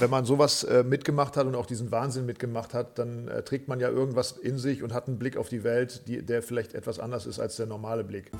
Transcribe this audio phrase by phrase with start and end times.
[0.00, 3.66] Wenn man sowas äh, mitgemacht hat und auch diesen Wahnsinn mitgemacht hat, dann äh, trägt
[3.66, 6.74] man ja irgendwas in sich und hat einen Blick auf die Welt, die, der vielleicht
[6.74, 8.30] etwas anders ist als der normale Blick.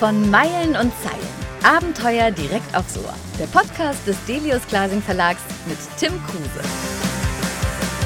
[0.00, 1.46] Von Meilen und Zeilen.
[1.62, 3.14] Abenteuer direkt aufs Ohr.
[3.38, 6.66] Der Podcast des Delius Glasing Verlags mit Tim Kruse.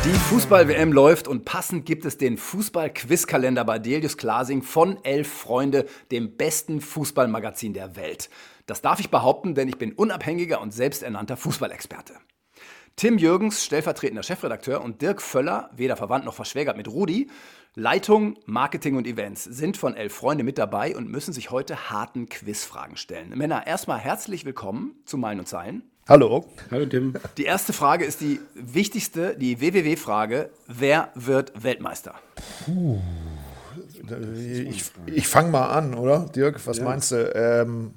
[0.04, 5.86] Die Fußball-WM läuft und passend gibt es den Fußball-Quiz-Kalender bei Delius Glasing von Elf Freunde,
[6.10, 8.28] dem besten Fußballmagazin der Welt.
[8.66, 12.14] Das darf ich behaupten, denn ich bin unabhängiger und selbsternannter Fußballexperte.
[12.96, 17.30] Tim Jürgens, stellvertretender Chefredakteur, und Dirk Völler, weder verwandt noch verschwägert mit Rudi,
[17.74, 22.28] Leitung, Marketing und Events, sind von Elf Freunde mit dabei und müssen sich heute harten
[22.28, 23.30] Quizfragen stellen.
[23.30, 25.84] Männer, erstmal herzlich willkommen zu Meilen und Zeilen.
[26.08, 26.44] Hallo.
[26.72, 27.14] Hallo Tim.
[27.38, 30.50] Die erste Frage ist die wichtigste, die WWW-Frage.
[30.66, 32.16] Wer wird Weltmeister?
[32.64, 33.00] Puh.
[34.34, 36.26] Ich, ich fange mal an, oder?
[36.34, 36.84] Dirk, was ja.
[36.84, 37.32] meinst du?
[37.34, 37.94] Ähm,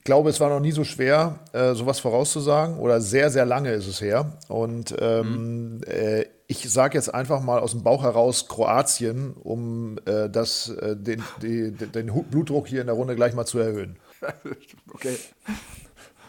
[0.00, 3.72] ich glaube, es war noch nie so schwer, äh, sowas vorauszusagen oder sehr, sehr lange
[3.72, 4.38] ist es her.
[4.48, 5.80] Und ähm, mhm.
[5.84, 10.96] äh, ich sage jetzt einfach mal aus dem Bauch heraus Kroatien, um äh, das, äh,
[10.96, 13.96] den, die, den Blutdruck hier in der Runde gleich mal zu erhöhen.
[14.94, 15.16] okay.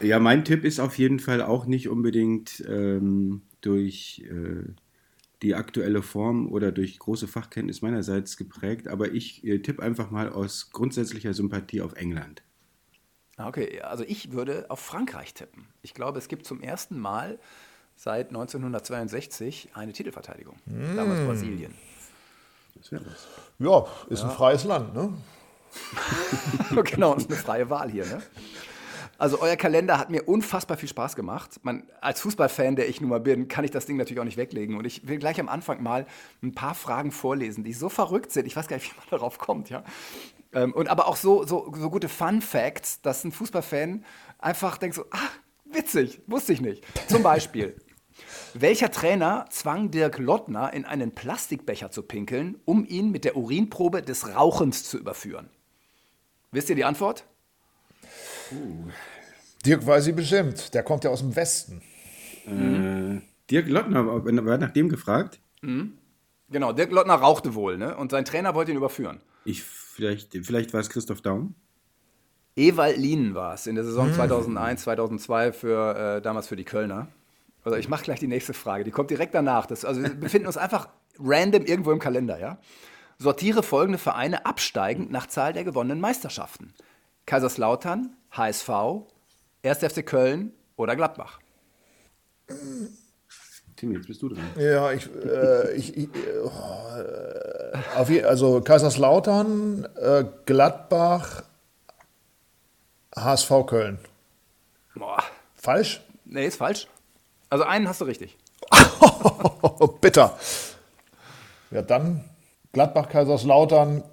[0.02, 4.70] Ja, mein Tipp ist auf jeden Fall auch nicht unbedingt ähm, durch äh,
[5.44, 10.28] die aktuelle Form oder durch große Fachkenntnis meinerseits geprägt, aber ich äh, tippe einfach mal
[10.28, 12.44] aus grundsätzlicher Sympathie auf England.
[13.48, 15.68] Okay, also ich würde auf Frankreich tippen.
[15.82, 17.40] Ich glaube, es gibt zum ersten Mal
[17.96, 20.56] seit 1962 eine Titelverteidigung.
[20.66, 20.96] Mm.
[20.96, 21.74] Damals Brasilien.
[23.60, 24.30] Ja, ist ja.
[24.30, 25.14] ein freies Land, ne?
[26.84, 28.22] genau, ist eine freie Wahl hier, ne?
[29.22, 31.60] Also euer Kalender hat mir unfassbar viel Spaß gemacht.
[31.62, 34.38] Man, als Fußballfan, der ich nun mal bin, kann ich das Ding natürlich auch nicht
[34.38, 34.78] weglegen.
[34.78, 36.08] Und ich will gleich am Anfang mal
[36.42, 38.48] ein paar Fragen vorlesen, die so verrückt sind.
[38.48, 39.84] Ich weiß gar nicht, wie man darauf kommt, ja.
[40.54, 44.06] Ähm, und aber auch so, so, so gute Fun Facts, dass ein Fußballfan
[44.40, 45.32] einfach denkt so, ach,
[45.66, 46.84] witzig, wusste ich nicht.
[47.08, 47.76] Zum Beispiel.
[48.54, 54.02] Welcher Trainer zwang Dirk Lottner in einen Plastikbecher zu pinkeln, um ihn mit der Urinprobe
[54.02, 55.50] des Rauchens zu überführen?
[56.52, 57.24] Wisst ihr die Antwort?
[58.52, 58.90] Uh.
[59.66, 60.74] Dirk weiß sie bestimmt.
[60.74, 61.82] Der kommt ja aus dem Westen.
[62.46, 63.22] Mhm.
[63.50, 65.40] Dirk Lottner, war nach dem gefragt?
[65.62, 65.98] Mhm.
[66.50, 67.96] Genau, Dirk Lottner rauchte wohl, ne?
[67.96, 69.22] Und sein Trainer wollte ihn überführen.
[69.46, 71.56] Ich, vielleicht, vielleicht war es Christoph Daum.
[72.56, 74.16] Ewald Lienen war es in der Saison hm.
[74.16, 77.08] 2001, 2002 für, äh, damals für die Kölner.
[77.64, 79.66] Also ich mache gleich die nächste Frage, die kommt direkt danach.
[79.68, 82.58] Das, also wir befinden uns einfach random irgendwo im Kalender, ja?
[83.18, 86.74] Sortiere folgende Vereine absteigend nach Zahl der gewonnenen Meisterschaften.
[87.28, 88.70] Kaiserslautern, HSV,
[89.64, 89.78] 1.
[89.78, 91.40] FC Köln oder Gladbach.
[93.82, 94.44] Tim, jetzt bist du dran.
[94.60, 96.10] Ja, ich, äh, ich, ich
[96.44, 96.52] oh,
[97.98, 101.42] äh, also Kaiserslautern, äh, Gladbach,
[103.16, 103.98] HSV Köln.
[104.94, 105.24] Boah.
[105.56, 106.00] Falsch?
[106.26, 106.88] Nee, ist falsch.
[107.50, 108.38] Also einen hast du richtig.
[110.02, 110.38] Bitter.
[111.72, 112.24] Ja, dann
[112.74, 114.04] Gladbach, Kaiserslautern,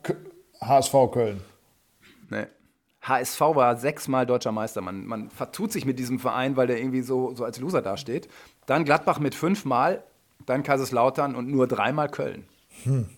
[0.63, 1.43] HSV Köln.
[2.31, 2.47] Nee.
[3.03, 4.81] HSV war sechsmal deutscher Meister.
[4.81, 8.31] Man, man vertut sich mit diesem Verein, weil der irgendwie so, so als Loser dasteht.
[8.69, 10.05] Dann Gladbach mit fünfmal,
[10.45, 12.45] dann Kaiserslautern und nur dreimal Köln.
[12.83, 13.09] Hm.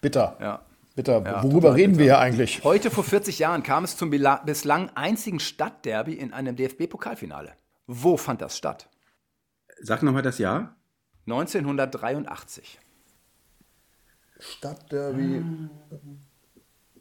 [0.00, 0.36] Bitter.
[0.40, 0.62] Ja.
[0.96, 1.22] Bitter.
[1.24, 1.98] Ja, Worüber reden bitter.
[1.98, 2.64] wir hier eigentlich?
[2.64, 7.52] Heute vor 40 Jahren kam es zum bislang einzigen Stadtderby in einem DFB-Pokalfinale.
[7.86, 8.88] Wo fand das statt?
[9.80, 10.74] Sag nochmal das Jahr.
[11.26, 12.80] 1983.
[14.40, 15.44] Stadtderby.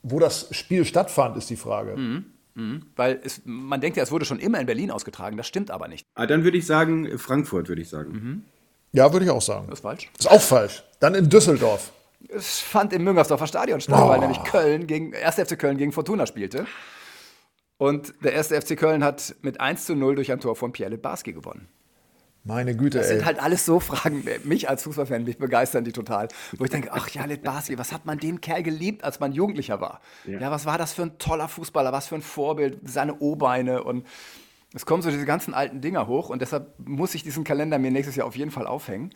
[0.04, 1.98] Wo das Spiel stattfand, ist die Frage.
[1.98, 2.33] Mhm.
[2.56, 2.86] Mhm.
[2.96, 5.38] Weil es, man denkt ja, es wurde schon immer in Berlin ausgetragen.
[5.38, 6.06] Das stimmt aber nicht.
[6.16, 8.12] Ah, dann würde ich sagen, Frankfurt, würde ich sagen.
[8.12, 8.44] Mhm.
[8.92, 9.68] Ja, würde ich auch sagen.
[9.70, 10.10] Das ist falsch.
[10.18, 10.84] Das ist auch falsch.
[11.00, 11.92] Dann in Düsseldorf.
[12.30, 14.08] Es fand im Müngersdorfer Stadion statt, oh.
[14.08, 15.36] weil nämlich Köln gegen 1.
[15.36, 16.66] FC Köln gegen Fortuna spielte.
[17.78, 18.48] Und der 1.
[18.48, 21.68] FC Köln hat mit 1 zu 0 durch ein Tor von Pierre Lebarski gewonnen.
[22.46, 23.18] Meine Güte, Das ey.
[23.18, 26.28] sind halt alles so Fragen, mich als Fußballfan, mich begeistern die total.
[26.58, 29.80] Wo ich denke, ach ja, Barski, was hat man den Kerl geliebt, als man Jugendlicher
[29.80, 30.02] war?
[30.26, 30.40] Ja.
[30.40, 30.52] ja.
[30.52, 34.06] was war das für ein toller Fußballer, was für ein Vorbild, seine O-Beine und
[34.74, 37.92] es kommen so diese ganzen alten Dinger hoch und deshalb muss ich diesen Kalender mir
[37.92, 39.14] nächstes Jahr auf jeden Fall aufhängen.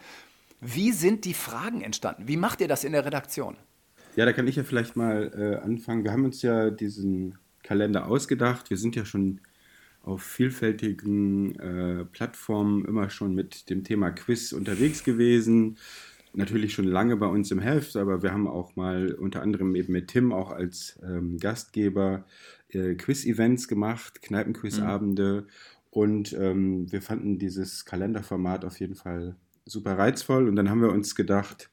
[0.62, 2.28] Wie sind die Fragen entstanden?
[2.28, 3.58] Wie macht ihr das in der Redaktion?
[4.16, 6.04] Ja, da kann ich ja vielleicht mal äh, anfangen.
[6.04, 8.70] Wir haben uns ja diesen Kalender ausgedacht.
[8.70, 9.42] Wir sind ja schon
[10.08, 15.78] auf vielfältigen äh, Plattformen immer schon mit dem Thema Quiz unterwegs gewesen.
[16.34, 19.92] Natürlich schon lange bei uns im Heft, aber wir haben auch mal unter anderem eben
[19.92, 22.26] mit Tim auch als ähm, Gastgeber
[22.70, 25.42] äh, Quiz-Events gemacht, Kneipenquiz-Abende.
[25.42, 25.52] Mhm.
[25.90, 30.48] Und ähm, wir fanden dieses Kalenderformat auf jeden Fall super reizvoll.
[30.48, 31.70] Und dann haben wir uns gedacht,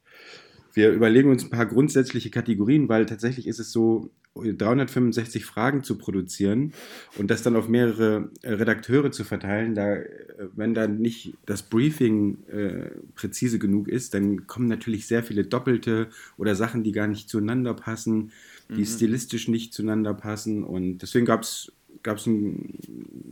[0.74, 5.96] wir überlegen uns ein paar grundsätzliche Kategorien, weil tatsächlich ist es so, 365 Fragen zu
[5.96, 6.72] produzieren
[7.16, 10.14] und das dann auf mehrere äh, Redakteure zu verteilen, da, äh,
[10.56, 16.08] wenn dann nicht das Briefing äh, präzise genug ist, dann kommen natürlich sehr viele Doppelte
[16.36, 18.32] oder Sachen, die gar nicht zueinander passen,
[18.70, 18.86] die mhm.
[18.86, 21.72] stilistisch nicht zueinander passen und deswegen gab es
[22.02, 22.78] gab es ein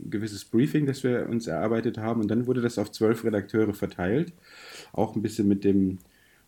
[0.09, 4.31] gewisses Briefing, das wir uns erarbeitet haben und dann wurde das auf zwölf Redakteure verteilt,
[4.93, 5.99] auch ein bisschen mit dem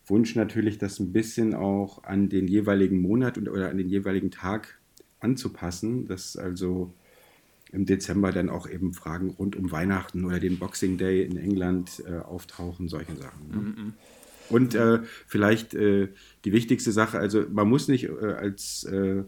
[0.07, 4.31] Wunsch natürlich, das ein bisschen auch an den jeweiligen Monat und, oder an den jeweiligen
[4.31, 4.79] Tag
[5.19, 6.93] anzupassen, dass also
[7.71, 12.03] im Dezember dann auch eben Fragen rund um Weihnachten oder den Boxing Day in England
[12.07, 13.49] äh, auftauchen, solche Sachen.
[13.49, 13.55] Ne?
[13.55, 13.91] Mm -mm.
[14.49, 16.09] Und äh, vielleicht äh,
[16.45, 19.23] die wichtigste Sache, also man muss nicht äh, als, äh,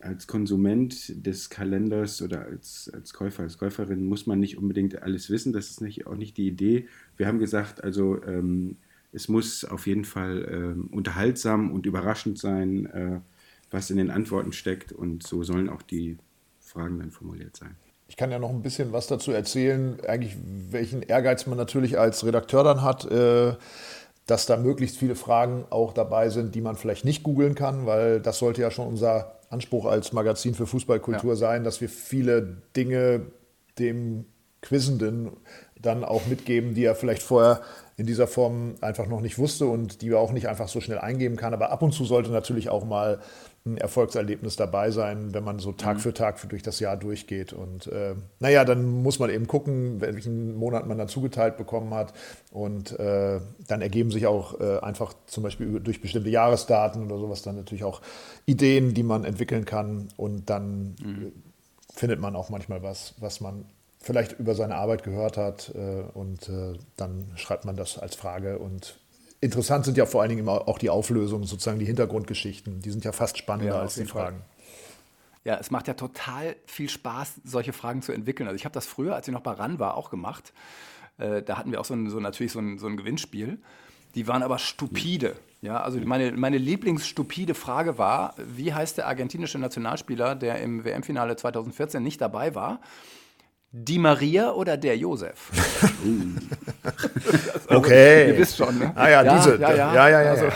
[0.00, 5.30] als Konsument des Kalenders oder als, als Käufer, als Käuferin, muss man nicht unbedingt alles
[5.30, 5.52] wissen.
[5.52, 6.86] Das ist nicht, auch nicht die Idee.
[7.16, 8.76] Wir haben gesagt, also ähm,
[9.12, 13.20] es muss auf jeden Fall äh, unterhaltsam und überraschend sein, äh,
[13.70, 14.92] was in den Antworten steckt.
[14.92, 16.18] Und so sollen auch die
[16.60, 17.76] Fragen dann formuliert sein.
[18.08, 20.36] Ich kann ja noch ein bisschen was dazu erzählen, eigentlich
[20.70, 23.54] welchen Ehrgeiz man natürlich als Redakteur dann hat, äh,
[24.26, 28.20] dass da möglichst viele Fragen auch dabei sind, die man vielleicht nicht googeln kann, weil
[28.20, 31.36] das sollte ja schon unser Anspruch als Magazin für Fußballkultur ja.
[31.36, 33.26] sein, dass wir viele Dinge
[33.78, 34.26] dem
[34.62, 35.32] Quizenden
[35.82, 37.60] dann auch mitgeben, die er vielleicht vorher
[37.96, 40.98] in dieser Form einfach noch nicht wusste und die er auch nicht einfach so schnell
[40.98, 41.52] eingeben kann.
[41.52, 43.20] Aber ab und zu sollte natürlich auch mal
[43.64, 46.00] ein Erfolgserlebnis dabei sein, wenn man so Tag mhm.
[46.00, 47.52] für Tag durch das Jahr durchgeht.
[47.52, 52.12] Und äh, naja, dann muss man eben gucken, welchen Monat man dann zugeteilt bekommen hat.
[52.50, 57.42] Und äh, dann ergeben sich auch äh, einfach zum Beispiel durch bestimmte Jahresdaten oder sowas
[57.42, 58.00] dann natürlich auch
[58.46, 60.08] Ideen, die man entwickeln kann.
[60.16, 61.32] Und dann mhm.
[61.94, 63.66] findet man auch manchmal was, was man
[64.02, 68.58] vielleicht über seine Arbeit gehört hat äh, und äh, dann schreibt man das als Frage
[68.58, 68.98] und
[69.40, 73.04] interessant sind ja vor allen Dingen immer auch die Auflösungen, sozusagen die Hintergrundgeschichten, die sind
[73.04, 74.38] ja fast spannender ja, als die Fragen.
[74.38, 74.46] Fall.
[75.44, 78.46] Ja, es macht ja total viel Spaß, solche Fragen zu entwickeln.
[78.46, 80.52] Also ich habe das früher, als ich noch bei RAN war, auch gemacht.
[81.18, 83.58] Äh, da hatten wir auch so, ein, so natürlich so ein, so ein, Gewinnspiel.
[84.14, 85.34] Die waren aber stupide.
[85.60, 91.34] Ja, also meine, meine lieblingsstupide Frage war, wie heißt der argentinische Nationalspieler, der im WM-Finale
[91.36, 92.80] 2014 nicht dabei war?
[93.74, 95.50] Die Maria oder der Josef?
[97.68, 98.28] okay.
[98.28, 98.92] Ihr wisst schon, ne?
[98.94, 99.56] Ah ja, ja diese.
[99.58, 100.08] Ja, ja, ja.
[100.08, 100.46] ja, ja, also,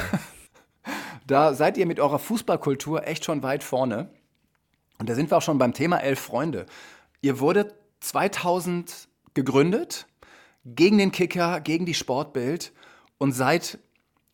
[1.27, 4.11] da seid ihr mit eurer Fußballkultur echt schon weit vorne.
[4.99, 6.67] Und da sind wir auch schon beim Thema Elf Freunde.
[7.23, 10.07] Ihr wurdet 2000 gegründet,
[10.67, 12.73] gegen den Kicker, gegen die Sportbild
[13.17, 13.79] und seid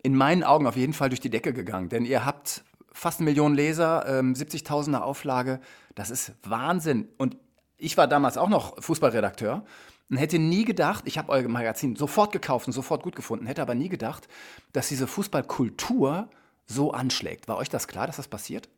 [0.01, 1.87] in meinen Augen auf jeden Fall durch die Decke gegangen.
[1.87, 5.61] Denn ihr habt fast eine Million Leser, ähm, 70.000er Auflage.
[5.95, 7.07] Das ist Wahnsinn.
[7.17, 7.37] Und
[7.83, 9.65] ich war damals auch noch Fußballredakteur
[10.09, 13.61] und hätte nie gedacht, ich habe euer Magazin sofort gekauft und sofort gut gefunden, hätte
[13.61, 14.27] aber nie gedacht,
[14.71, 16.29] dass diese Fußballkultur
[16.65, 17.47] so anschlägt.
[17.47, 18.69] War euch das klar, dass das passiert?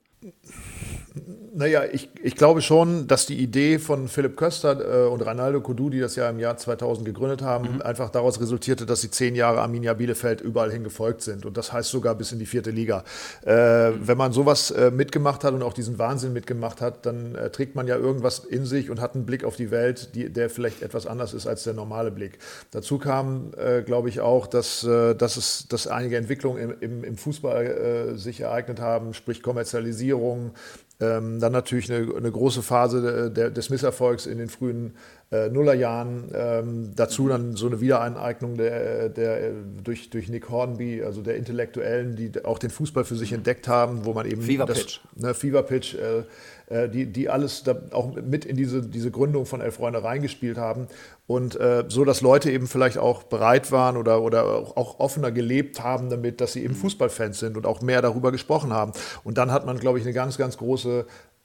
[1.57, 5.89] Naja, ich, ich glaube schon, dass die Idee von Philipp Köster äh, und Reinaldo Kodu,
[5.89, 7.81] die das ja im Jahr 2000 gegründet haben, mhm.
[7.81, 11.45] einfach daraus resultierte, dass sie zehn Jahre Arminia Bielefeld überall hin gefolgt sind.
[11.45, 13.05] Und das heißt sogar bis in die vierte Liga.
[13.45, 14.05] Äh, mhm.
[14.05, 17.75] Wenn man sowas äh, mitgemacht hat und auch diesen Wahnsinn mitgemacht hat, dann äh, trägt
[17.75, 20.81] man ja irgendwas in sich und hat einen Blick auf die Welt, die, der vielleicht
[20.81, 22.37] etwas anders ist als der normale Blick.
[22.71, 27.03] Dazu kam, äh, glaube ich, auch, dass, äh, dass, es, dass einige Entwicklungen im, im,
[27.05, 30.51] im Fußball sich ereignet haben, sprich Kommerzialisierung, Regierungen
[30.99, 34.93] ähm, dann natürlich eine, eine große Phase der, des Misserfolgs in den frühen
[35.31, 36.31] äh, Nullerjahren.
[36.33, 39.51] Ähm, dazu dann so eine Wiedereineignung der, der,
[39.83, 44.05] durch, durch Nick Hornby, also der Intellektuellen, die auch den Fußball für sich entdeckt haben,
[44.05, 46.23] wo man eben Fever Pitch, das, ne, Fever Pitch äh,
[46.67, 50.57] äh, die, die alles da auch mit in diese, diese Gründung von Elf Freunde reingespielt
[50.57, 50.87] haben.
[51.27, 55.83] Und äh, so, dass Leute eben vielleicht auch bereit waren oder, oder auch offener gelebt
[55.83, 58.93] haben damit, dass sie eben Fußballfans sind und auch mehr darüber gesprochen haben.
[59.23, 60.84] Und dann hat man, glaube ich, eine ganz, ganz große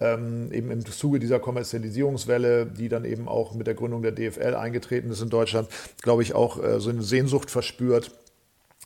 [0.00, 4.54] ähm, eben im Zuge dieser Kommerzialisierungswelle, die dann eben auch mit der Gründung der DFL
[4.54, 5.68] eingetreten ist in Deutschland,
[6.00, 8.10] glaube ich, auch äh, so eine Sehnsucht verspürt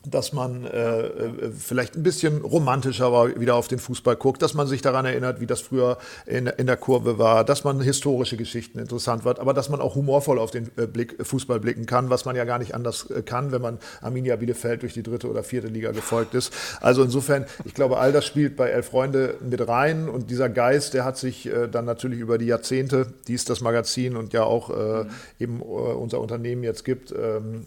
[0.03, 3.05] dass man äh, äh, vielleicht ein bisschen romantischer
[3.39, 6.67] wieder auf den Fußball guckt, dass man sich daran erinnert, wie das früher in, in
[6.67, 10.51] der Kurve war, dass man historische Geschichten interessant wird, aber dass man auch humorvoll auf
[10.51, 13.61] den äh, Blick, Fußball blicken kann, was man ja gar nicht anders äh, kann, wenn
[13.61, 16.53] man Arminia Bielefeld durch die dritte oder vierte Liga gefolgt ist.
[16.81, 20.93] Also insofern, ich glaube, all das spielt bei Elf Freunde mit rein und dieser Geist,
[20.93, 24.43] der hat sich äh, dann natürlich über die Jahrzehnte, die es das Magazin und ja
[24.43, 25.09] auch äh, mhm.
[25.39, 27.65] eben unser Unternehmen jetzt gibt, ähm,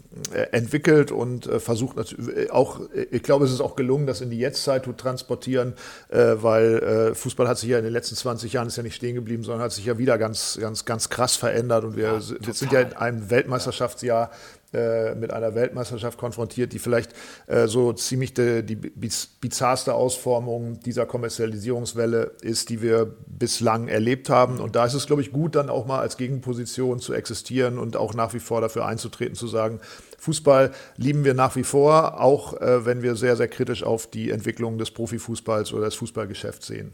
[0.51, 2.18] entwickelt und versucht natürlich äh,
[2.49, 5.73] auch, äh, ich glaube, es ist auch gelungen, das in die Jetztzeit zu transportieren,
[6.09, 8.95] äh, weil äh, Fußball hat sich ja in den letzten 20 Jahren ist ja nicht
[8.95, 12.19] stehen geblieben, sondern hat sich ja wieder ganz, ganz, ganz krass verändert und wir, ja,
[12.39, 14.31] wir sind ja in einem Weltmeisterschaftsjahr
[14.71, 17.13] äh, mit einer Weltmeisterschaft konfrontiert, die vielleicht
[17.47, 24.59] äh, so ziemlich die, die bizarrste Ausformung dieser Kommerzialisierungswelle ist, die wir bislang erlebt haben.
[24.59, 27.97] Und da ist es, glaube ich, gut, dann auch mal als Gegenposition zu existieren und
[27.97, 29.79] auch nach wie vor dafür einzutreten, zu sagen,
[30.19, 34.31] Fußball lieben wir nach wie vor, auch äh, wenn wir sehr, sehr kritisch auf die
[34.31, 36.93] Entwicklung des Profifußballs oder des Fußballgeschäfts sehen.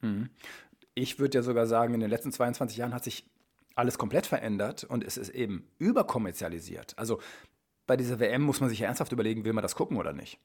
[0.00, 0.30] Mhm.
[0.94, 3.30] Ich würde ja sogar sagen, in den letzten 22 Jahren hat sich
[3.74, 6.94] alles komplett verändert und es ist eben überkommerzialisiert.
[6.96, 7.20] Also
[7.86, 10.38] bei dieser WM muss man sich ja ernsthaft überlegen, will man das gucken oder nicht?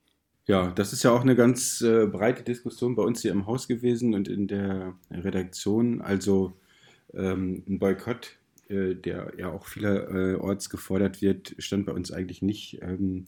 [0.47, 3.67] Ja, das ist ja auch eine ganz äh, breite Diskussion bei uns hier im Haus
[3.67, 6.01] gewesen und in der Redaktion.
[6.01, 6.53] Also
[7.13, 8.38] ähm, ein Boykott,
[8.69, 13.25] äh, der ja auch vielerorts gefordert wird, stand bei uns eigentlich nicht ähm,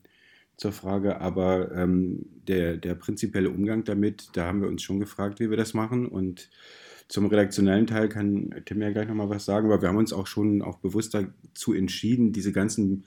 [0.58, 1.22] zur Frage.
[1.22, 5.58] Aber ähm, der, der prinzipielle Umgang damit, da haben wir uns schon gefragt, wie wir
[5.58, 6.08] das machen.
[6.08, 6.50] Und
[7.08, 10.28] zum redaktionellen Teil kann Tim ja gleich nochmal was sagen, aber wir haben uns auch
[10.28, 13.06] schon auch bewusst dazu entschieden, diese ganzen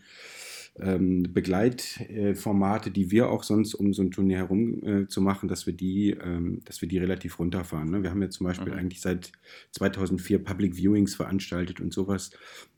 [0.80, 5.66] ähm, Begleitformate, die wir auch sonst um so ein Turnier herum äh, zu machen, dass
[5.66, 7.90] wir die, ähm, dass wir die relativ runterfahren.
[7.90, 8.02] Ne?
[8.02, 8.78] Wir haben ja zum Beispiel mhm.
[8.78, 9.32] eigentlich seit
[9.72, 12.30] 2004 Public Viewings veranstaltet und sowas.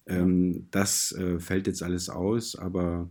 [0.06, 3.10] Ähm, das äh, fällt jetzt alles aus, aber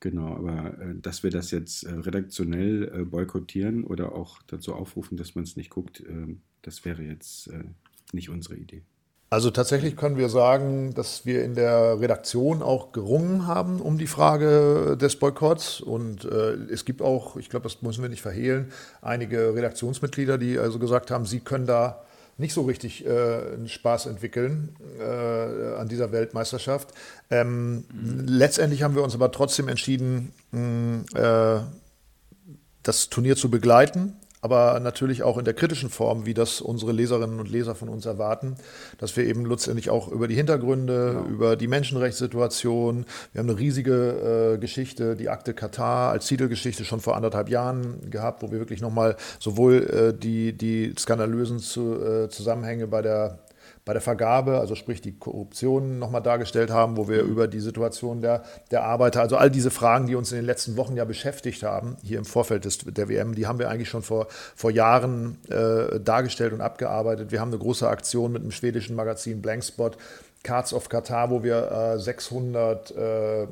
[0.00, 5.16] Genau, aber äh, dass wir das jetzt äh, redaktionell äh, boykottieren oder auch dazu aufrufen,
[5.16, 7.64] dass man es nicht guckt, ähm, das wäre jetzt äh,
[8.12, 8.82] nicht unsere Idee.
[9.30, 14.06] Also tatsächlich können wir sagen, dass wir in der Redaktion auch gerungen haben um die
[14.06, 15.80] Frage des Boykotts.
[15.82, 20.58] Und äh, es gibt auch, ich glaube, das müssen wir nicht verhehlen, einige Redaktionsmitglieder, die
[20.58, 22.02] also gesagt haben, sie können da
[22.38, 26.94] nicht so richtig äh, Spaß entwickeln äh, an dieser Weltmeisterschaft.
[27.30, 28.24] Ähm, mhm.
[28.26, 31.60] Letztendlich haben wir uns aber trotzdem entschieden, mh, äh,
[32.82, 37.40] das Turnier zu begleiten aber natürlich auch in der kritischen Form, wie das unsere Leserinnen
[37.40, 38.56] und Leser von uns erwarten,
[38.98, 41.26] dass wir eben letztendlich auch über die Hintergründe, genau.
[41.26, 47.00] über die Menschenrechtssituation, wir haben eine riesige äh, Geschichte, die Akte Katar als Titelgeschichte schon
[47.00, 52.28] vor anderthalb Jahren gehabt, wo wir wirklich nochmal sowohl äh, die, die skandalösen zu, äh,
[52.28, 53.38] Zusammenhänge bei der
[53.88, 57.30] bei der Vergabe, also sprich die Korruption nochmal dargestellt haben, wo wir mhm.
[57.30, 60.76] über die Situation der, der Arbeiter, also all diese Fragen, die uns in den letzten
[60.76, 64.02] Wochen ja beschäftigt haben, hier im Vorfeld des, der WM, die haben wir eigentlich schon
[64.02, 67.32] vor, vor Jahren äh, dargestellt und abgearbeitet.
[67.32, 69.96] Wir haben eine große Aktion mit dem schwedischen Magazin Blankspot
[70.42, 73.46] Cards of Qatar, wo wir äh, 600 äh, äh,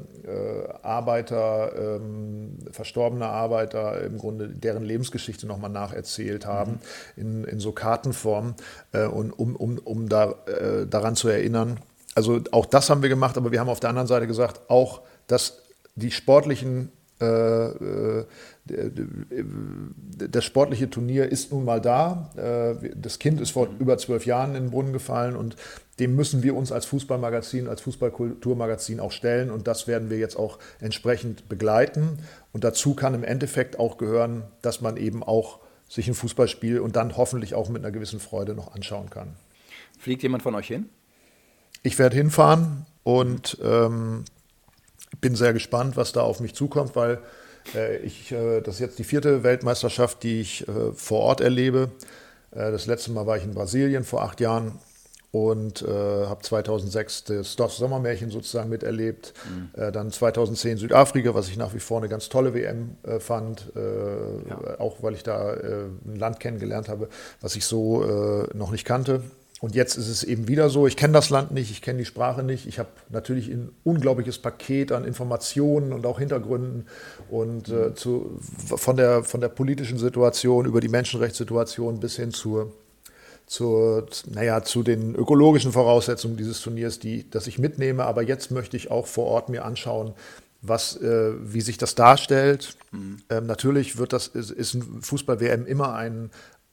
[0.82, 6.80] Arbeiter, ähm, verstorbene Arbeiter, im Grunde deren Lebensgeschichte nochmal nacherzählt haben,
[7.16, 7.22] mhm.
[7.22, 8.54] in, in so Kartenform,
[8.92, 11.80] äh, und um, um, um da, äh, daran zu erinnern.
[12.14, 15.02] Also auch das haben wir gemacht, aber wir haben auf der anderen Seite gesagt, auch
[15.26, 15.62] dass
[15.96, 18.24] die sportlichen äh,
[18.68, 22.30] das sportliche Turnier ist nun mal da.
[22.94, 25.56] Das Kind ist vor über zwölf Jahren in den Brunnen gefallen und
[25.99, 30.37] dem müssen wir uns als Fußballmagazin, als Fußballkulturmagazin auch stellen und das werden wir jetzt
[30.37, 32.18] auch entsprechend begleiten.
[32.52, 36.96] Und dazu kann im Endeffekt auch gehören, dass man eben auch sich ein Fußballspiel und
[36.96, 39.37] dann hoffentlich auch mit einer gewissen Freude noch anschauen kann.
[39.99, 40.88] Fliegt jemand von euch hin?
[41.82, 44.25] Ich werde hinfahren und ähm,
[45.20, 47.18] bin sehr gespannt, was da auf mich zukommt, weil äh,
[48.04, 51.90] ich, äh, das ist jetzt die vierte Weltmeisterschaft, die ich äh, vor Ort erlebe.
[52.52, 54.78] Äh, das letzte Mal war ich in Brasilien vor acht Jahren
[55.32, 59.35] und äh, habe 2006 das Dorf Sommermärchen sozusagen miterlebt.
[59.49, 59.80] Mhm.
[59.80, 63.73] Äh, dann 2010 Südafrika, was ich nach wie vor eine ganz tolle WM äh, fand,
[63.76, 64.80] äh, ja.
[64.80, 67.08] auch weil ich da äh, ein Land kennengelernt habe,
[67.40, 69.23] was ich so äh, noch nicht kannte.
[69.60, 72.04] Und jetzt ist es eben wieder so, ich kenne das Land nicht, ich kenne die
[72.04, 72.66] Sprache nicht.
[72.66, 76.86] Ich habe natürlich ein unglaubliches Paket an Informationen und auch Hintergründen
[77.30, 78.38] und äh, zu,
[78.76, 82.72] von, der, von der politischen Situation über die Menschenrechtssituation bis hin zur
[83.46, 88.04] zur, naja, zu den ökologischen Voraussetzungen dieses Turniers, die, das ich mitnehme.
[88.04, 90.14] Aber jetzt möchte ich auch vor Ort mir anschauen,
[90.62, 92.76] was, äh, wie sich das darstellt.
[92.90, 93.18] Mhm.
[93.30, 96.30] Ähm, natürlich wird das, ist, ist ein Fußball-WM immer ein,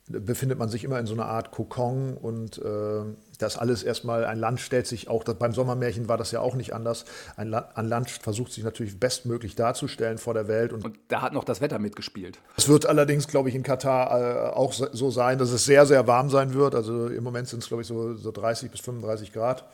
[0.07, 3.03] befindet man sich immer in so einer Art Kokon und äh,
[3.39, 6.55] das alles erstmal, ein Land stellt sich auch, das, beim Sommermärchen war das ja auch
[6.55, 7.05] nicht anders,
[7.37, 10.73] ein, La ein, Land versucht sich natürlich bestmöglich darzustellen vor der Welt.
[10.73, 12.39] Und, und da hat noch das Wetter mitgespielt.
[12.57, 16.05] Es wird allerdings, glaube ich, in Katar äh, auch so sein, dass es sehr, sehr
[16.05, 16.75] warm sein wird.
[16.75, 19.65] Also im Moment sind es, glaube ich, so, so 30 bis 35 Grad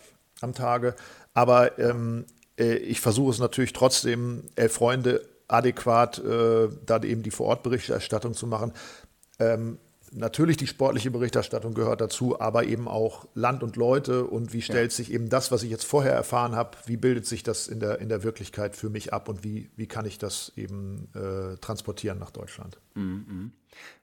[0.42, 0.96] am Tage.
[1.34, 2.26] Aber ähm,
[2.58, 8.46] äh, ich versuche es natürlich trotzdem, elf Freunde adäquat äh, da eben die Vorortberichterstattung zu
[8.46, 8.74] machen.
[9.40, 9.80] Ähm,
[10.12, 14.92] natürlich die sportliche Berichterstattung gehört dazu, aber eben auch Land und Leute und wie stellt
[14.92, 14.96] ja.
[14.96, 18.00] sich eben das, was ich jetzt vorher erfahren habe, wie bildet sich das in der,
[18.00, 22.20] in der Wirklichkeit für mich ab und wie, wie kann ich das eben äh, transportieren
[22.20, 22.80] nach Deutschland.
[22.96, 23.52] Mhm.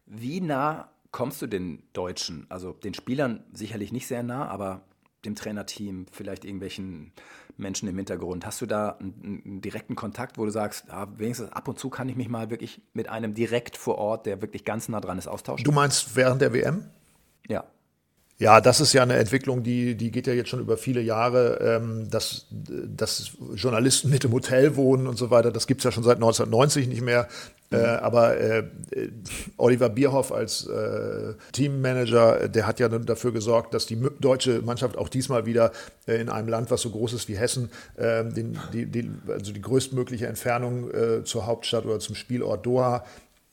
[0.06, 4.82] Wie nah kommst du den Deutschen, also den Spielern sicherlich nicht sehr nah, aber
[5.24, 7.12] dem Trainerteam, vielleicht irgendwelchen
[7.56, 8.46] Menschen im Hintergrund?
[8.46, 11.90] Hast du da einen, einen direkten Kontakt, wo du sagst, ja, wenigstens ab und zu
[11.90, 15.18] kann ich mich mal wirklich mit einem direkt vor Ort, der wirklich ganz nah dran
[15.18, 15.64] ist, austauschen?
[15.64, 16.84] Du meinst während der WM?
[17.48, 17.64] Ja.
[18.38, 21.58] Ja, das ist ja eine Entwicklung, die, die geht ja jetzt schon über viele Jahre,
[21.60, 25.50] ähm, dass, dass Journalisten mit im Hotel wohnen und so weiter.
[25.50, 27.28] Das gibt es ja schon seit 1990 nicht mehr.
[27.70, 28.64] Äh, aber äh,
[29.56, 35.08] Oliver Bierhoff als äh, Teammanager, der hat ja dafür gesorgt, dass die deutsche Mannschaft auch
[35.08, 35.72] diesmal wieder
[36.06, 39.52] äh, in einem Land, was so groß ist wie Hessen, ähm, den, die, die, also
[39.52, 43.04] die größtmögliche Entfernung äh, zur Hauptstadt oder zum Spielort Doha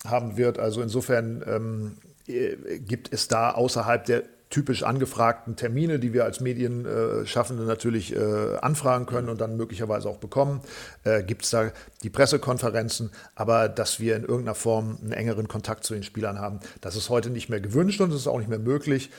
[0.05, 0.59] haben wird.
[0.59, 6.39] Also insofern ähm, äh, gibt es da außerhalb der typisch angefragten Termine, die wir als
[6.39, 10.61] Medienschaffende natürlich äh, anfragen können und dann möglicherweise auch bekommen,
[11.05, 11.71] äh, gibt es da
[12.03, 16.59] die Pressekonferenzen, aber dass wir in irgendeiner Form einen engeren Kontakt zu den Spielern haben,
[16.81, 19.09] das ist heute nicht mehr gewünscht und es ist auch nicht mehr möglich.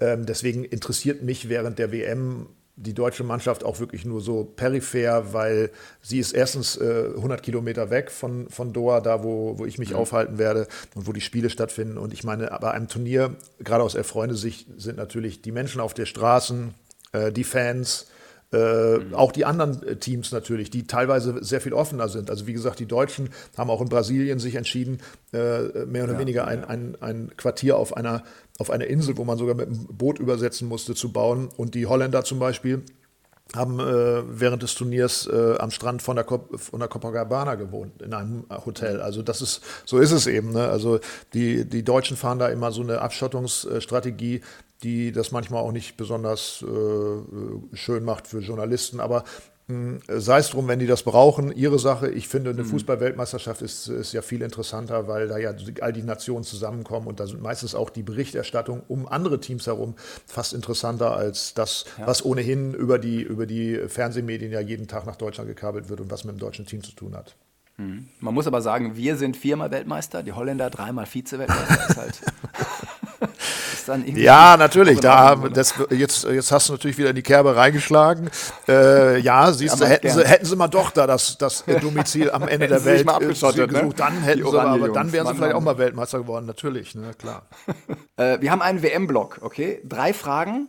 [0.00, 2.46] Ähm, deswegen interessiert mich während der WM
[2.76, 5.70] die deutsche Mannschaft auch wirklich nur so peripher, weil
[6.02, 9.90] sie ist erstens äh, 100 Kilometer weg von, von Doha, da wo, wo ich mich
[9.90, 9.96] mhm.
[9.96, 11.96] aufhalten werde und wo die Spiele stattfinden.
[11.96, 16.04] Und ich meine, bei einem Turnier, gerade aus Elf-Freunde-Sicht, sind natürlich die Menschen auf der
[16.04, 16.74] Straßen,
[17.12, 18.08] äh, die Fans,
[18.52, 19.14] äh, mhm.
[19.14, 22.30] Auch die anderen äh, Teams natürlich, die teilweise sehr viel offener sind.
[22.30, 24.98] Also wie gesagt, die Deutschen haben auch in Brasilien sich entschieden,
[25.32, 28.22] äh, mehr oder ja, weniger ein, ein, ein Quartier auf einer,
[28.58, 31.48] auf einer Insel, wo man sogar mit dem Boot übersetzen musste, zu bauen.
[31.56, 32.82] Und die Holländer zum Beispiel
[33.54, 38.02] haben äh, während des Turniers äh, am Strand von der, Cop von der Copacabana gewohnt,
[38.02, 39.00] in einem Hotel.
[39.00, 40.52] Also das ist, so ist es eben.
[40.52, 40.68] Ne?
[40.68, 41.00] Also
[41.32, 44.40] die, die Deutschen fahren da immer so eine Abschottungsstrategie,
[44.82, 49.00] die das manchmal auch nicht besonders äh, schön macht für Journalisten.
[49.00, 49.24] Aber
[49.68, 52.08] sei es drum, wenn die das brauchen, ihre Sache.
[52.08, 52.68] Ich finde, eine mhm.
[52.68, 57.26] Fußball-Weltmeisterschaft ist, ist ja viel interessanter, weil da ja all die Nationen zusammenkommen und da
[57.26, 62.06] sind meistens auch die Berichterstattung um andere Teams herum fast interessanter als das, ja.
[62.06, 66.12] was ohnehin über die, über die Fernsehmedien ja jeden Tag nach Deutschland gekabelt wird und
[66.12, 67.34] was mit dem deutschen Team zu tun hat.
[67.76, 68.08] Mhm.
[68.20, 71.86] Man muss aber sagen, wir sind viermal Weltmeister, die Holländer dreimal Vize-Weltmeister.
[71.88, 72.20] ist halt
[73.88, 74.22] dann irgendwie.
[74.22, 75.00] Ja, natürlich.
[75.00, 78.30] Da, das, jetzt, jetzt hast du natürlich wieder in die Kerbe reingeschlagen.
[78.68, 82.46] Äh, ja, siehst du, hätten sie, hätten sie mal doch da das, das Domizil am
[82.48, 83.90] Ende der Welt gesucht, ne?
[83.96, 87.46] dann hätten sie, aber dann wären sie vielleicht auch mal Weltmeister geworden, natürlich, ne, klar.
[88.16, 89.80] äh, wir haben einen WM-Block, okay?
[89.84, 90.68] Drei Fragen.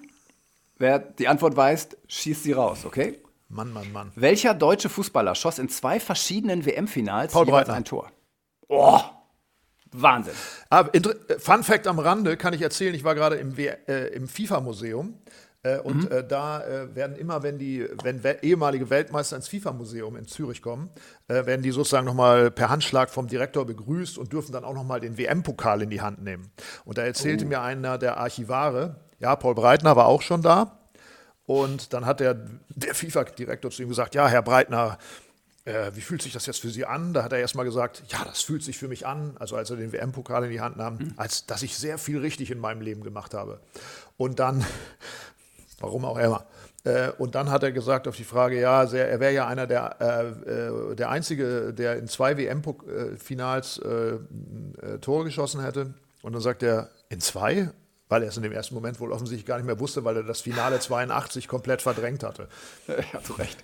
[0.77, 3.19] Wer die Antwort weiß, schießt sie raus, okay?
[3.49, 4.11] Mann, Mann, Mann.
[4.15, 8.11] Welcher deutsche Fußballer schoss in zwei verschiedenen WM-Finals ein Tor?
[8.67, 8.99] Oh,
[9.91, 10.33] Wahnsinn.
[10.69, 14.27] Aber ah, Fun Fact am Rande kann ich erzählen, ich war gerade im, äh, im
[14.27, 15.15] FIFA-Museum.
[15.63, 16.11] Äh, und mhm.
[16.11, 20.61] äh, da äh, werden immer, wenn die, wenn we ehemalige Weltmeister ins FIFA-Museum in Zürich
[20.61, 20.89] kommen,
[21.27, 24.99] äh, werden die sozusagen nochmal per Handschlag vom Direktor begrüßt und dürfen dann auch nochmal
[24.99, 26.51] den WM-Pokal in die Hand nehmen.
[26.85, 27.47] Und da erzählte oh.
[27.47, 30.79] mir einer der Archivare, ja, Paul Breitner war auch schon da.
[31.45, 32.35] Und dann hat der,
[32.69, 34.97] der FIFA-Direktor zu ihm gesagt, ja, Herr Breitner,
[35.67, 37.13] äh, wie fühlt sich das jetzt für Sie an?
[37.13, 39.75] Da hat er erstmal gesagt, ja, das fühlt sich für mich an, also als er
[39.75, 41.13] den WM-Pokal in die Hand nahm, mhm.
[41.17, 43.59] als dass ich sehr viel richtig in meinem Leben gemacht habe.
[44.15, 44.65] Und dann,
[45.79, 46.45] warum auch immer,
[46.85, 49.97] äh, und dann hat er gesagt auf die Frage, ja, er wäre ja einer der,
[49.99, 55.93] äh, äh der Einzige, der in zwei WM-Finals äh, äh, Tore geschossen hätte.
[56.21, 57.69] Und dann sagt er, in zwei?
[58.09, 60.23] weil er es in dem ersten Moment wohl offensichtlich gar nicht mehr wusste, weil er
[60.23, 62.47] das Finale 82 komplett verdrängt hatte.
[62.87, 63.61] Ja, zu Recht.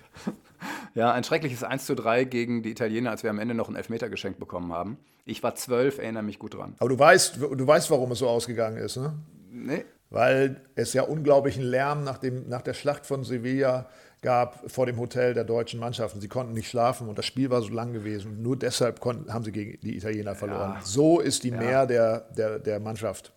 [0.94, 3.76] Ja, ein schreckliches 1 zu 3 gegen die Italiener, als wir am Ende noch einen
[3.76, 4.96] Elfmeter geschenkt bekommen haben.
[5.24, 6.76] Ich war zwölf, erinnere mich gut dran.
[6.78, 9.14] Aber du weißt, du weißt, warum es so ausgegangen ist, ne?
[9.50, 9.84] Nee.
[10.10, 13.88] Weil es ja unglaublichen Lärm nach, dem, nach der Schlacht von Sevilla
[14.22, 16.20] gab vor dem Hotel der deutschen Mannschaften.
[16.20, 18.42] Sie konnten nicht schlafen und das Spiel war so lang gewesen.
[18.42, 20.74] Nur deshalb konnten, haben sie gegen die Italiener verloren.
[20.74, 20.80] Ja.
[20.82, 21.58] So ist die ja.
[21.58, 23.32] Mehr der, der, der Mannschaft.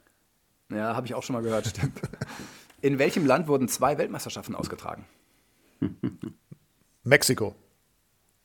[0.72, 2.00] Ja, habe ich auch schon mal gehört, stimmt.
[2.82, 5.06] In welchem Land wurden zwei Weltmeisterschaften ausgetragen?
[7.08, 7.56] Mexiko.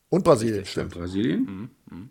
[0.09, 0.95] Und Brasilien, stimmt.
[0.95, 1.45] Brasilien?
[1.45, 2.11] Mhm, mhm.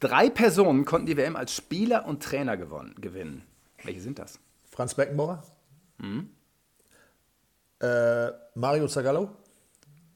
[0.00, 3.42] Drei Personen konnten die WM als Spieler und Trainer gewonnen, gewinnen.
[3.82, 4.38] Welche sind das?
[4.70, 5.42] Franz Beckenbauer.
[5.98, 6.30] Mhm.
[7.80, 9.30] Äh, Mario Zagallo.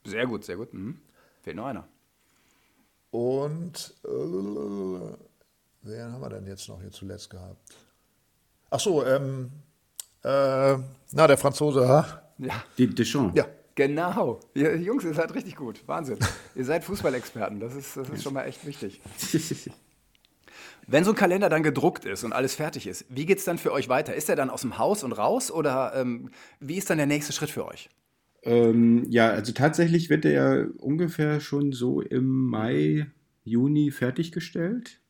[0.04, 0.72] Sehr gut, sehr gut.
[0.72, 0.98] Mhm.
[1.42, 1.86] Fehlt noch einer.
[3.10, 4.08] Und äh,
[5.82, 7.74] wen haben wir denn jetzt noch hier zuletzt gehabt?
[8.70, 9.50] Ach so, ähm,
[10.22, 10.76] äh,
[11.12, 12.22] na, der Franzose, ha?
[12.38, 12.64] Ja.
[12.78, 13.36] Die Deschamps.
[13.36, 13.46] Ja.
[13.80, 14.40] Genau.
[14.52, 15.80] Ihr, Jungs, ihr seid richtig gut.
[15.86, 16.18] Wahnsinn.
[16.54, 17.60] ihr seid Fußballexperten.
[17.60, 19.00] Das ist, das ist schon mal echt wichtig.
[20.86, 23.56] Wenn so ein Kalender dann gedruckt ist und alles fertig ist, wie geht es dann
[23.56, 24.14] für euch weiter?
[24.14, 27.32] Ist er dann aus dem Haus und raus oder ähm, wie ist dann der nächste
[27.32, 27.88] Schritt für euch?
[28.42, 33.06] Ähm, ja, also tatsächlich wird er ja ungefähr schon so im Mai,
[33.44, 35.00] Juni fertiggestellt.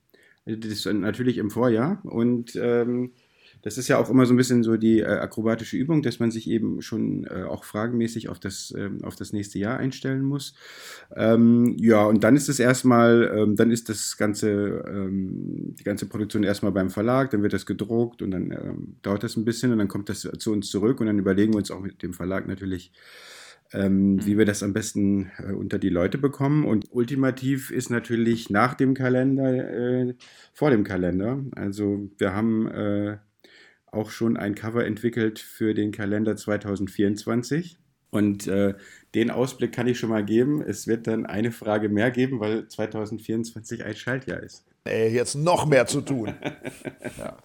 [0.46, 2.00] Also das ist natürlich im Vorjahr.
[2.04, 3.14] Und ähm,
[3.62, 6.30] das ist ja auch immer so ein bisschen so die äh, akrobatische Übung, dass man
[6.30, 10.54] sich eben schon äh, auch fragenmäßig auf das, ähm, auf das nächste Jahr einstellen muss.
[11.14, 14.50] Ähm, ja, und dann ist es erstmal, ähm, dann ist das ganze,
[14.88, 19.22] ähm, die ganze Produktion erstmal beim Verlag, dann wird das gedruckt und dann ähm, dauert
[19.22, 21.70] das ein bisschen und dann kommt das zu uns zurück und dann überlegen wir uns
[21.70, 22.92] auch mit dem Verlag natürlich,
[23.72, 24.26] ähm, mhm.
[24.26, 26.64] wie wir das am besten äh, unter die Leute bekommen.
[26.64, 30.14] Und ultimativ ist natürlich nach dem Kalender äh,
[30.52, 31.38] vor dem Kalender.
[31.52, 33.18] Also wir haben äh,
[33.92, 37.78] auch schon ein Cover entwickelt für den Kalender 2024.
[38.10, 38.74] Und äh,
[39.14, 40.62] den Ausblick kann ich schon mal geben.
[40.62, 44.64] Es wird dann eine Frage mehr geben, weil 2024 ein Schaltjahr ist.
[44.84, 46.34] Ey, jetzt noch mehr zu tun.
[47.18, 47.36] ja.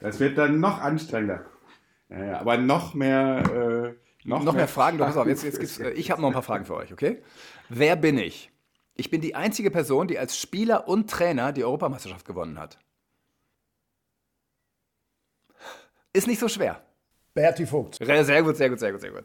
[0.00, 1.44] Das wird dann noch anstrengender.
[2.08, 3.94] Ja, aber noch mehr.
[3.94, 4.98] Äh, noch, noch, mehr, mehr Fragen.
[4.98, 7.22] Pass auf, jetzt, jetzt gibt's, äh, ich habe noch ein paar Fragen für euch, okay?
[7.68, 8.50] Wer bin ich?
[8.96, 12.78] Ich bin die einzige Person, die als Spieler und Trainer die Europameisterschaft gewonnen hat.
[16.14, 16.80] Ist nicht so schwer.
[17.34, 17.96] Berti Vogt.
[17.96, 19.24] Sehr gut, sehr gut, sehr gut, sehr gut.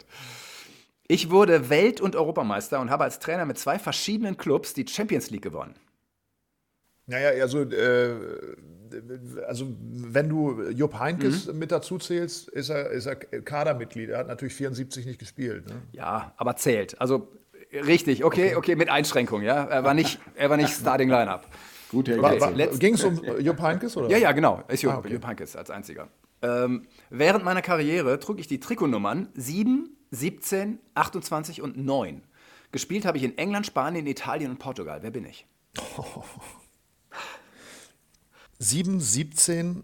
[1.08, 5.30] Ich wurde Welt- und Europameister und habe als Trainer mit zwei verschiedenen Clubs die Champions
[5.30, 5.76] League gewonnen.
[7.06, 8.12] Naja, also, äh,
[9.48, 11.60] also wenn du Jupp Heinkes mhm.
[11.60, 14.10] mit dazu zählst, ist er, ist er Kadermitglied.
[14.10, 15.68] Er hat natürlich 74 nicht gespielt.
[15.68, 15.82] Ne?
[15.92, 17.00] Ja, aber zählt.
[17.02, 17.28] Also
[17.74, 19.66] richtig, okay, okay, okay, mit Einschränkung, ja.
[19.66, 21.48] Er war nicht, er war nicht Starting Lineup.
[21.90, 22.70] Gut, okay.
[22.78, 23.98] Ging es um Jupp Heinkes?
[23.98, 24.10] Oder?
[24.10, 24.64] Ja, ja, genau.
[24.68, 25.14] Ist Jupp, ah, okay.
[25.14, 26.08] Jupp Heinkes als einziger.
[26.42, 32.24] Ähm, während meiner Karriere trug ich die Trikotnummern 7, 17, 28 und 9.
[32.72, 35.02] Gespielt habe ich in England, Spanien, Italien und Portugal.
[35.02, 35.48] Wer bin ich?
[35.98, 36.24] Oh.
[38.60, 39.84] 7, 17,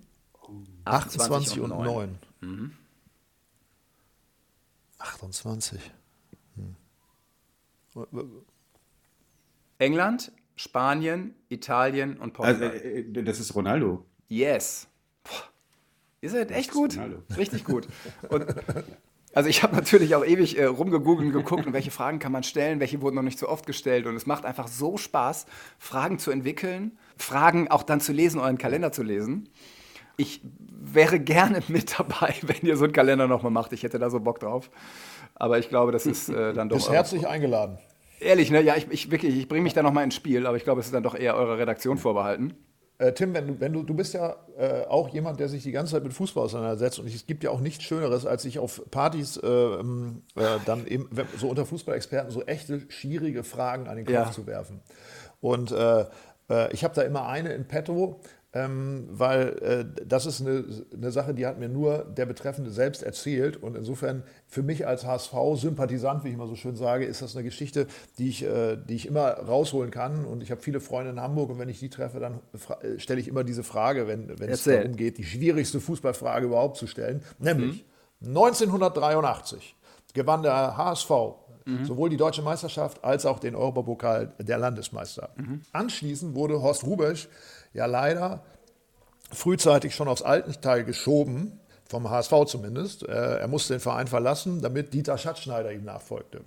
[0.85, 1.85] 28 und 9.
[1.85, 2.19] 9.
[2.41, 2.77] Mhm.
[4.99, 5.79] 28.
[6.55, 6.75] Hm.
[9.77, 12.71] England, Spanien, Italien und Portugal.
[12.71, 14.05] Also, das ist Ronaldo.
[14.27, 14.87] Yes.
[16.25, 16.97] Ihr seid echt gut.
[17.38, 17.88] Richtig gut.
[18.29, 18.47] Und
[19.35, 22.79] also ich habe natürlich auch ewig äh, rumgegoogelt und geguckt, welche Fragen kann man stellen,
[22.79, 24.07] welche wurden noch nicht so oft gestellt.
[24.07, 25.45] Und es macht einfach so Spaß,
[25.77, 29.49] Fragen zu entwickeln, Fragen auch dann zu lesen, euren Kalender zu lesen.
[30.17, 33.71] Ich wäre gerne mit dabei, wenn ihr so einen Kalender nochmal macht.
[33.71, 34.71] Ich hätte da so Bock drauf.
[35.35, 36.77] Aber ich glaube, das ist äh, dann doch.
[36.77, 37.77] Bist herzlich eingeladen.
[38.19, 38.63] Ehrlich, ne?
[38.63, 40.88] Ja, ich, ich wirklich, ich bringe mich da nochmal ins Spiel, aber ich glaube, es
[40.88, 42.55] ist dann doch eher eurer Redaktion vorbehalten.
[42.97, 45.71] Äh, Tim, wenn du, wenn du, du bist ja äh, auch jemand, der sich die
[45.71, 48.81] ganze Zeit mit Fußball auseinandersetzt und es gibt ja auch nichts Schöneres, als sich auf
[48.89, 54.05] Partys äh, ähm, äh dann eben so unter Fußballexperten so echte schwierige Fragen an den
[54.05, 54.31] Kopf ja.
[54.31, 54.81] zu werfen.
[55.41, 56.05] Und äh,
[56.49, 58.21] äh, ich habe da immer eine in petto,
[58.55, 60.63] ähm, weil äh, das ist eine,
[60.93, 63.61] eine, Sache, die hat mir nur der Betreffende selbst erzählt.
[63.61, 67.43] Und insofern für mich als HSV-Sympathisant, wie ich immer so schön sage, ist das eine
[67.43, 67.85] Geschichte,
[68.17, 70.23] die ich, äh, die ich immer rausholen kann.
[70.23, 72.39] Und ich habe viele Freunde in Hamburg und wenn ich die treffe, dann
[72.97, 76.87] stelle ich immer diese Frage, wenn, wenn es darum geht, die schwierigste Fußballfrage überhaupt zu
[76.87, 77.21] stellen.
[77.39, 77.83] Nämlich
[78.21, 78.29] mhm.
[78.29, 79.75] 1983
[80.15, 81.12] gewann der HSV
[81.65, 81.86] Mhm.
[81.86, 85.30] Sowohl die deutsche Meisterschaft als auch den Europapokal der Landesmeister.
[85.36, 85.62] Mhm.
[85.71, 87.28] Anschließend wurde Horst Rubesch
[87.73, 88.43] ja leider
[89.32, 93.04] frühzeitig schon aufs Altenteil geschoben, vom HSV zumindest.
[93.04, 96.41] Äh, er musste den Verein verlassen, damit Dieter Schatzschneider ihm nachfolgte.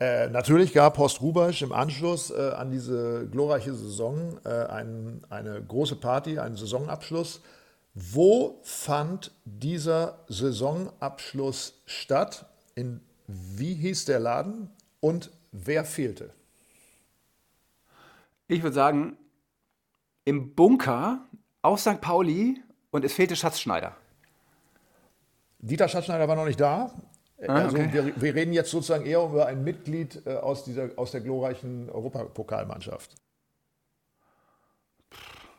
[0.00, 5.62] Äh, natürlich gab Horst Rubesch im Anschluss äh, an diese glorreiche Saison äh, ein, eine
[5.62, 7.40] große Party, einen Saisonabschluss.
[7.94, 12.46] Wo fand dieser Saisonabschluss statt?
[12.78, 16.32] In, wie hieß der Laden und wer fehlte?
[18.46, 19.16] Ich würde sagen,
[20.24, 21.26] im Bunker
[21.60, 22.00] auf St.
[22.00, 22.62] Pauli
[22.92, 23.96] und es fehlte Schatzschneider.
[25.58, 26.94] Dieter Schatzschneider war noch nicht da.
[27.48, 27.88] Ah, also okay.
[27.92, 31.90] wir, wir, reden jetzt sozusagen eher über ein Mitglied äh, aus, dieser, aus der glorreichen
[31.90, 33.16] Europapokalmannschaft.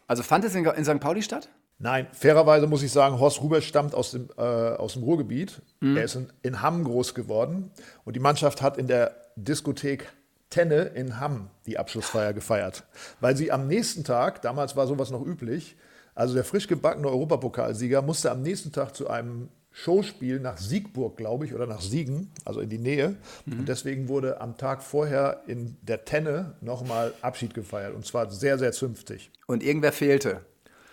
[0.08, 1.01] Also fand es in, in, St.
[1.01, 1.49] Pauli statt?
[1.80, 5.62] Nein, fairerweise muss ich sagen, Horst Ruber stammt aus dem, äh, aus dem Ruhrgebiet.
[5.80, 5.96] Mhm.
[5.98, 7.72] Er ist in, in Hamm groß geworden
[8.04, 10.12] und die Mannschaft hat in der Diskothek
[10.50, 12.84] Tenne in Hamm die Abschlussfeier gefeiert.
[13.20, 15.78] Weil sie am nächsten Tag, damals war sowas noch üblich,
[16.15, 21.46] also der frisch gebackene Europapokalsieger musste am nächsten Tag zu einem Showspiel nach Siegburg, glaube
[21.46, 23.15] ich, oder nach Siegen, also in die Nähe.
[23.46, 23.60] Mhm.
[23.60, 27.96] Und deswegen wurde am Tag vorher in der Tenne nochmal Abschied gefeiert.
[27.96, 29.32] Und zwar sehr, sehr zünftig.
[29.46, 30.42] Und irgendwer fehlte.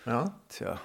[0.07, 0.41] Ja.
[0.49, 0.81] Tja.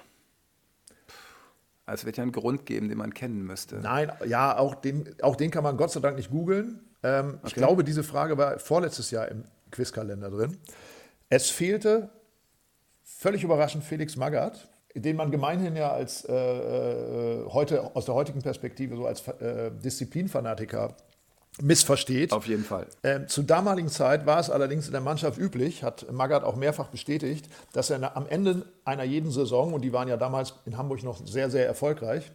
[1.84, 3.76] Also es wird ja einen Grund geben, den man kennen müsste.
[3.76, 6.80] Nein, ja, auch den, auch den kann man Gott sei Dank nicht googeln.
[7.02, 7.46] Ähm, okay.
[7.46, 10.56] Ich glaube, diese Frage war vorletztes Jahr im Quizkalender drin.
[11.28, 12.10] Es fehlte
[13.02, 18.42] völlig überraschend Felix Magath, den man gemeinhin ja als äh, äh, heute aus der heutigen
[18.42, 20.96] Perspektive so als äh, Disziplinfanatiker
[21.60, 22.32] missversteht.
[22.32, 22.86] Auf jeden Fall.
[23.02, 26.88] Ähm, zur damaligen Zeit war es allerdings in der Mannschaft üblich, hat Magath auch mehrfach
[26.88, 31.02] bestätigt, dass er am Ende einer jeden Saison, und die waren ja damals in Hamburg
[31.02, 32.32] noch sehr, sehr erfolgreich,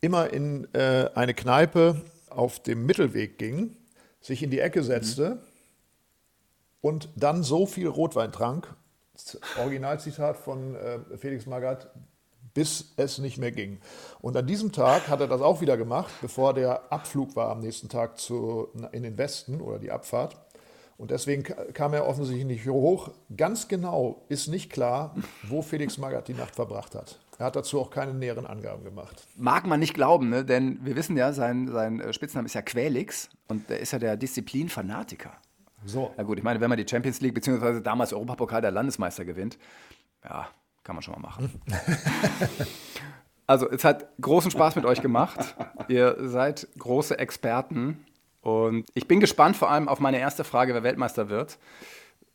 [0.00, 3.76] immer in äh, eine Kneipe auf dem Mittelweg ging,
[4.20, 5.38] sich in die Ecke setzte mhm.
[6.80, 8.74] und dann so viel Rotwein trank,
[9.58, 11.90] Originalzitat von äh, Felix Magath,
[12.54, 13.78] bis es nicht mehr ging.
[14.20, 17.60] Und an diesem Tag hat er das auch wieder gemacht, bevor der Abflug war am
[17.60, 20.36] nächsten Tag zu, in den Westen oder die Abfahrt.
[20.98, 23.10] Und deswegen kam er offensichtlich nicht hoch.
[23.36, 27.18] Ganz genau ist nicht klar, wo Felix Magath die Nacht verbracht hat.
[27.38, 29.26] Er hat dazu auch keine näheren Angaben gemacht.
[29.36, 30.44] Mag man nicht glauben, ne?
[30.44, 33.98] denn wir wissen ja, sein, sein äh, Spitzname ist ja Quälix und der ist ja
[33.98, 35.32] der Disziplin-Fanatiker.
[35.84, 36.12] So.
[36.16, 37.80] Ja gut, ich meine, wenn man die Champions League bzw.
[37.80, 39.58] damals Europapokal der Landesmeister gewinnt,
[40.22, 40.46] ja,
[40.84, 41.50] kann man schon mal machen.
[43.46, 45.54] also, es hat großen Spaß mit euch gemacht.
[45.88, 48.04] Ihr seid große Experten.
[48.40, 51.58] Und ich bin gespannt vor allem auf meine erste Frage, wer Weltmeister wird.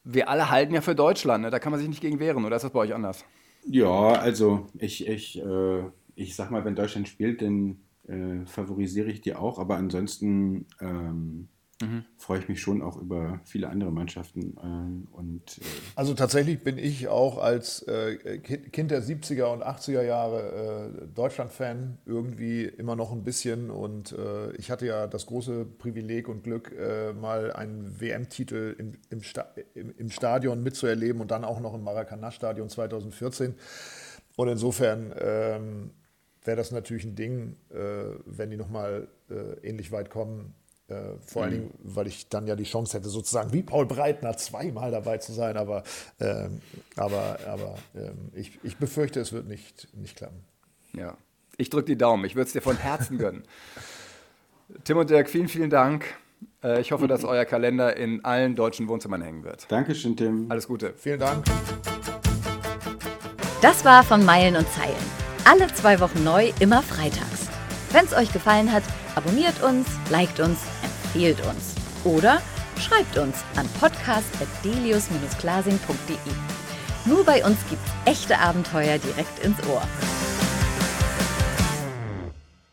[0.04, 1.50] Wir alle halten ja für Deutschland, ne?
[1.50, 3.26] da kann man sich nicht gegen wehren, oder ist das bei euch anders?
[3.66, 5.84] Ja, also ich, ich, äh,
[6.16, 11.50] ich sag mal, wenn Deutschland spielt, dann äh, favorisiere ich die auch, aber ansonsten ähm,
[11.82, 12.06] mhm.
[12.18, 14.58] freue ich mich schon auch über viele andere Mannschaften.
[14.58, 15.62] Äh, und, äh
[15.96, 21.98] also tatsächlich bin ich auch als äh, Kind der 70er und 80er Jahre äh, Deutschland-Fan
[22.06, 23.70] irgendwie immer noch ein bisschen.
[23.70, 28.94] Und äh, ich hatte ja das große Privileg und Glück, äh, mal einen WM-Titel im,
[29.10, 33.56] im, Sta im, im, Stadion mitzuerleben und dann auch noch im Maracanã-Stadion 2014.
[34.36, 35.92] Und insofern ähm,
[36.44, 39.10] wäre das natürlich ein Ding, wenn die nochmal
[39.64, 40.54] ähnlich weit kommen,
[40.90, 41.58] äh, vor allen mhm.
[41.58, 45.34] Dingen, weil ich dann ja die Chance hätte, sozusagen wie Paul Breitner zweimal dabei zu
[45.34, 45.58] sein.
[45.58, 45.84] Aber,
[46.20, 46.62] ähm,
[46.96, 50.40] aber, aber ähm, ich, ich befürchte, es wird nicht, nicht klappen.
[50.94, 51.18] Ja,
[51.58, 52.24] ich drücke die Daumen.
[52.26, 53.44] Ich würde es dir von Herzen gönnen.
[54.86, 56.06] Tim und Dirk, vielen, vielen Dank.
[56.64, 59.70] Äh, ich hoffe, dass euer Kalender in allen deutschen Wohnzimmern hängen wird.
[59.70, 60.50] Dankeschön, Tim.
[60.50, 60.94] Alles Gute.
[60.96, 61.44] Vielen Dank.
[63.62, 64.96] Das war von Meilen und Zeilen.
[65.44, 67.48] Alle zwei Wochen neu, immer freitags.
[67.92, 68.84] Wenn es euch gefallen hat,
[69.16, 70.77] abonniert uns, liked uns
[71.08, 71.76] empfehlt uns.
[72.04, 72.42] Oder
[72.80, 76.18] schreibt uns an podcast.delius-glasing.de.
[77.06, 79.84] Nur bei uns gibt's echte Abenteuer direkt ins Ohr.